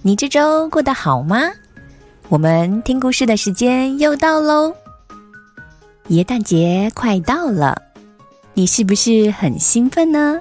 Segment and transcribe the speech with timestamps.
[0.00, 1.50] 你这周过得好吗？
[2.28, 4.72] 我们听故事的时间又到喽，
[6.08, 7.82] 耶诞节快到了，
[8.54, 10.38] 你是不是很兴奋呢？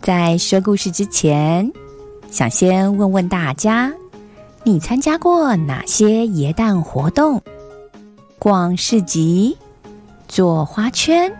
[0.00, 1.70] 在说故事之前，
[2.30, 3.92] 想先问问大家，
[4.62, 7.42] 你参加过哪些耶诞活动？
[8.38, 9.56] 逛市集，
[10.28, 11.32] 做花圈。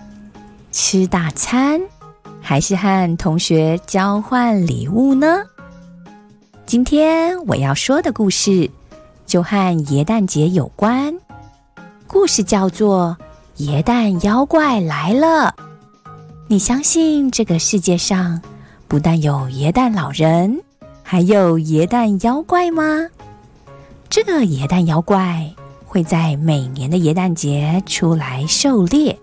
[0.73, 1.80] 吃大餐，
[2.40, 5.45] 还是和同学交换礼物呢？
[6.66, 8.70] 今天我要说的故事
[9.26, 11.15] 就和耶诞节有关。
[12.06, 13.15] 故事叫做
[13.65, 15.54] 《耶诞妖怪来了》。
[16.48, 18.40] 你相信这个世界上
[18.88, 20.62] 不但有耶诞老人，
[21.02, 23.09] 还有耶诞妖怪吗？
[24.09, 29.18] 这个耶诞妖怪会在每年的耶诞节出来狩猎。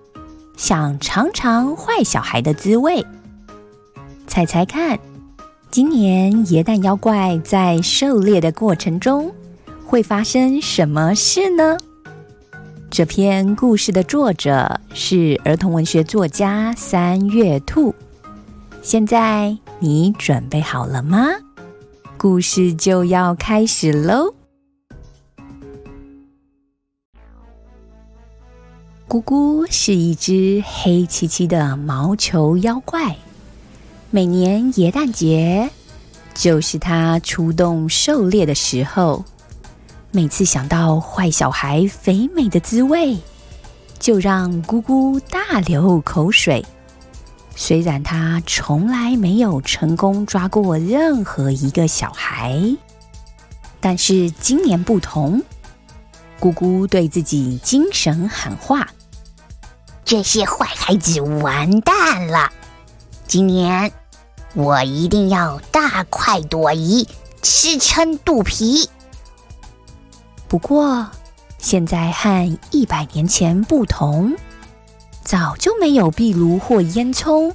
[0.57, 3.03] 想尝尝坏小孩的滋味，
[4.27, 4.99] 猜猜看，
[5.71, 9.33] 今年耶诞妖怪在狩猎的过程中
[9.85, 11.77] 会发生什么事呢？
[12.89, 17.95] 这篇故事的作者是儿童文学作家三月兔。
[18.81, 21.25] 现在你准备好了吗？
[22.17, 24.33] 故事就要开始喽！
[29.07, 33.15] 咕咕是一只黑漆漆的毛球妖怪，
[34.13, 35.69] 每年耶诞节
[36.33, 39.23] 就是它出动狩猎的时候。
[40.11, 43.17] 每次想到坏小孩肥美的滋味，
[43.97, 46.65] 就让咕咕大流口水。
[47.55, 52.61] 虽然他从来没有成功抓过任何一个小孩，
[53.79, 55.41] 但是今年不同，
[56.41, 58.85] 咕咕对自己精神喊话。
[60.03, 62.51] 这些坏孩子完蛋了！
[63.27, 63.89] 今年
[64.53, 67.07] 我一定要大快朵颐，
[67.41, 68.89] 吃撑肚皮。
[70.47, 71.07] 不过，
[71.57, 74.35] 现在和一百年前不同，
[75.23, 77.53] 早就没有壁炉或烟囱，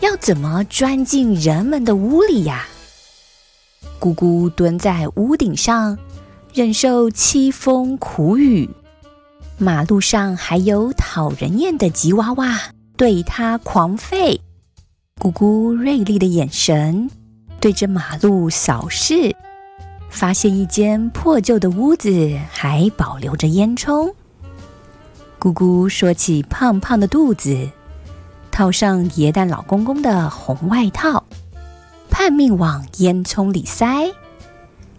[0.00, 2.66] 要怎么钻进人们的屋里呀？
[3.98, 5.98] 姑姑蹲在屋顶上，
[6.54, 8.70] 忍受凄风苦雨。
[9.58, 12.58] 马路上还有讨人厌的吉娃娃
[12.96, 14.40] 对他狂吠，
[15.20, 17.08] 姑姑锐利的眼神
[17.60, 19.34] 对着马路扫视，
[20.10, 24.12] 发现一间破旧的屋子还保留着烟囱。
[25.38, 27.70] 姑姑说起胖胖的肚子，
[28.50, 31.24] 套上耶诞老公公的红外套，
[32.10, 34.12] 拼命往烟囱里塞，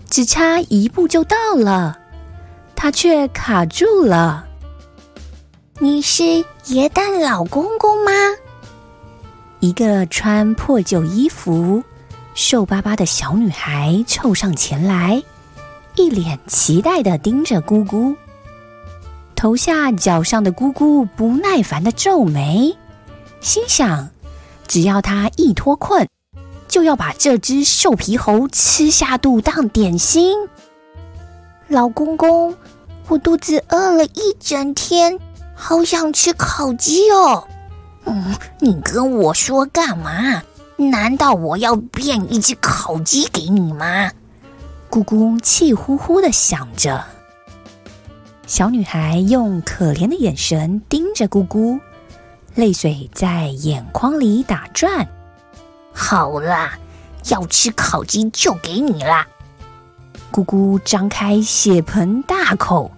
[0.09, 2.00] 只差一步就到了。
[2.76, 4.47] 他却卡住了。
[5.80, 8.12] 你是耶诞老公公吗？
[9.66, 11.84] 一个穿破旧衣服、
[12.36, 15.24] 瘦巴巴的小女孩凑上前来，
[15.96, 18.16] 一脸期待的盯着姑姑。
[19.36, 22.78] 头下脚上的姑姑不耐烦的皱眉，
[23.42, 24.09] 心想：
[24.68, 26.08] 只要她一脱困，
[26.68, 30.47] 就要把这只瘦皮猴吃下肚当点心。
[31.68, 32.56] 老公公，
[33.08, 35.18] 我肚子饿了一整天，
[35.56, 37.47] 好想吃烤鸡哦。
[38.05, 40.41] 嗯，你跟我说干嘛？
[40.77, 44.11] 难道我要变一只烤鸡给你吗？
[44.89, 47.03] 姑姑气呼呼的想着。
[48.47, 51.79] 小女孩用可怜的眼神盯着姑姑，
[52.53, 55.08] 泪水在眼眶里打转。
[55.93, 56.78] 好啦，
[57.29, 59.25] 要吃烤鸡就给你啦。
[60.29, 62.91] 姑姑张开血盆大口，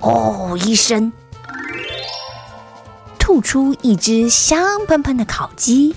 [0.00, 1.12] 哦一声，
[3.38, 5.94] 吐出一只香喷喷的烤鸡。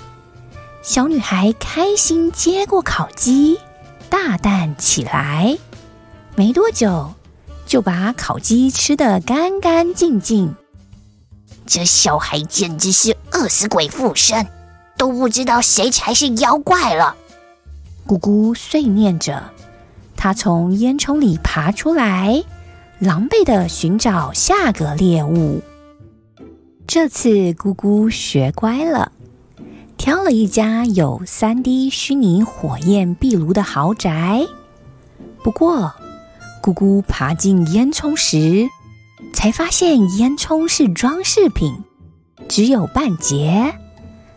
[0.84, 3.58] 小女孩开心接过烤鸡，
[4.12, 5.58] 大啖起来。
[6.36, 7.16] 没多久，
[7.66, 10.54] 就把烤鸡吃得干干净净。
[11.66, 14.46] 这小孩简直是饿死鬼附身，
[14.96, 17.16] 都不知道谁才是妖怪了。
[18.06, 19.50] 咕咕碎念着。
[20.16, 22.44] 他从烟囱里爬出来，
[23.00, 25.64] 狼狈的寻找下个猎物。
[26.88, 29.14] 这次姑姑学乖了，
[29.96, 34.46] 挑了一家有三 D 虚拟火焰壁炉的豪宅。
[35.42, 35.94] 不过，
[36.62, 38.68] 姑姑爬进烟囱时，
[39.34, 41.74] 才发现烟囱是装饰品，
[42.50, 43.74] 只有半截，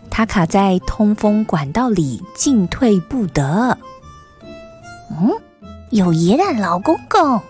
[0.09, 3.77] 它卡在通风管道里，进退不得。
[5.11, 5.33] 嗯，
[5.91, 7.41] 有爷蛋老公公。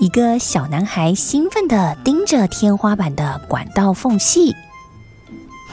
[0.00, 4.56] 一个小男孩兴奋地盯着天花板的管道缝隙。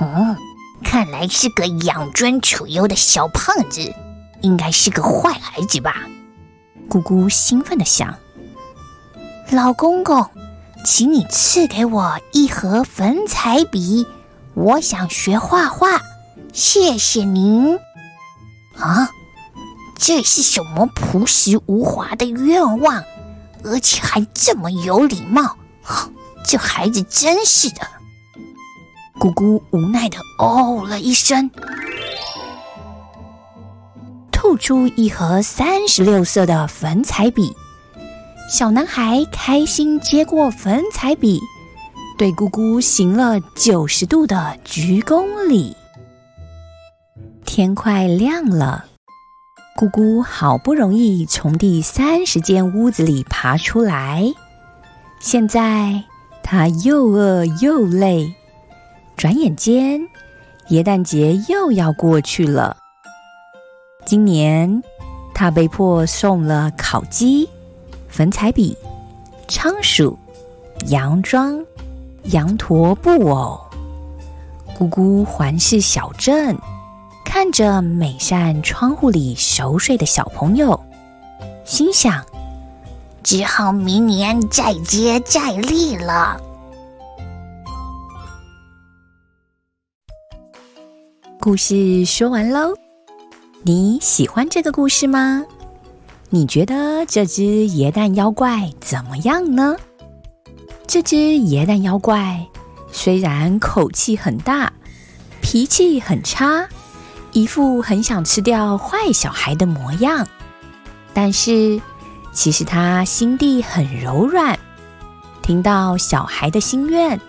[0.02, 0.36] 嗯，
[0.84, 3.94] 看来是个养尊处优的小胖子，
[4.42, 6.04] 应该是个坏孩子吧？
[6.90, 8.14] 姑姑兴奋地想。
[9.50, 10.30] 老公公，
[10.84, 14.06] 请你赐给我一盒粉彩笔，
[14.56, 16.02] 我想学画画，
[16.52, 17.80] 谢谢您。
[18.78, 19.10] 啊，
[19.96, 23.02] 这是什么朴实无华的愿望？
[23.68, 25.58] 而且还这么有礼貌，
[26.46, 27.82] 这孩子真是的。
[29.20, 31.50] 姑姑无奈的哦了一声，
[34.32, 37.56] 吐出一盒三十六色的粉彩笔。
[38.50, 41.42] 小男孩开心接过粉彩笔，
[42.18, 45.76] 对姑姑行了九十度的鞠躬礼。
[47.46, 48.86] 天快亮了。
[49.78, 54.34] 姑姑好不容易从第三十间屋子里爬出来，
[55.20, 56.04] 现在
[56.42, 58.34] 她又饿又累。
[59.16, 60.02] 转眼间，
[60.70, 62.76] 耶诞节又要过去了。
[64.04, 64.82] 今年，
[65.32, 67.48] 她被迫送了烤鸡、
[68.08, 68.76] 粉彩笔、
[69.48, 70.18] 仓鼠、
[70.88, 71.64] 洋装、
[72.24, 73.62] 羊驼布偶。
[74.76, 76.58] 姑姑环视小镇。
[77.40, 80.84] 看着每扇窗户里熟睡的小朋友，
[81.64, 82.26] 心想：
[83.22, 86.42] 只好明年再接再厉了。
[91.40, 92.74] 故事说完喽，
[93.62, 95.46] 你喜欢这个故事吗？
[96.32, 99.78] 你觉得这只椰蛋妖怪怎么样呢？
[100.88, 102.44] 这只椰蛋妖怪
[102.92, 104.74] 虽然口气很大，
[105.40, 106.68] 脾气很差。
[107.38, 110.28] 一副很想吃掉坏小孩的模样，
[111.14, 111.80] 但是
[112.34, 114.58] 其实他心地很柔软，
[115.44, 117.22] 听到小孩的心愿，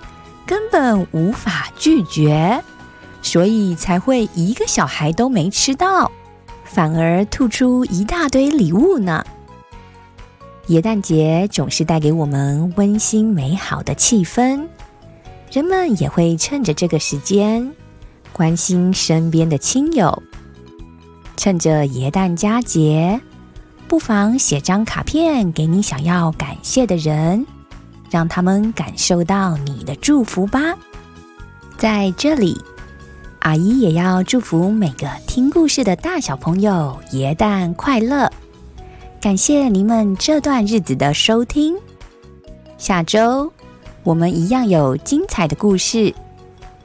[0.46, 2.64] 根本无法拒绝，
[3.20, 6.10] 所以才会一个小孩都没吃到，
[6.64, 9.22] 反而吐出一大堆礼物呢。
[10.68, 14.66] 耶诞节总是带给我们温馨美好的气氛，
[15.52, 17.70] 人们也会趁着这个时间。
[18.32, 20.22] 关心身边的亲友，
[21.36, 23.20] 趁着耶诞佳节，
[23.86, 27.46] 不妨写张卡片给你想要感谢的人，
[28.10, 30.60] 让他们感受到你的祝福吧。
[31.76, 32.60] 在这里，
[33.40, 38.30] 阿姨也要祝福每个听故事的大小朋友耶诞快乐！
[39.20, 41.74] 感谢你们这段日子的收听，
[42.76, 43.52] 下周
[44.04, 46.14] 我们一样有精彩的故事。